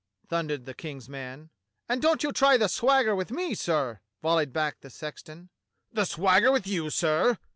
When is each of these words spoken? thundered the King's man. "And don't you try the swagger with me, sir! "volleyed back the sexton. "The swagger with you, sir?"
thundered 0.27 0.65
the 0.65 0.73
King's 0.73 1.07
man. 1.07 1.51
"And 1.87 2.01
don't 2.01 2.23
you 2.23 2.31
try 2.31 2.57
the 2.57 2.67
swagger 2.69 3.13
with 3.15 3.29
me, 3.29 3.53
sir! 3.53 3.99
"volleyed 4.23 4.51
back 4.51 4.79
the 4.79 4.89
sexton. 4.89 5.49
"The 5.93 6.05
swagger 6.05 6.51
with 6.51 6.65
you, 6.65 6.89
sir?" 6.89 7.37